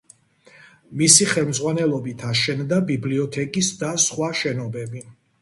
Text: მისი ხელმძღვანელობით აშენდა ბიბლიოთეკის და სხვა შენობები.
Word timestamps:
მისი 1.01 1.27
ხელმძღვანელობით 1.33 2.23
აშენდა 2.31 2.81
ბიბლიოთეკის 2.89 3.71
და 3.83 3.93
სხვა 4.07 4.33
შენობები. 4.43 5.07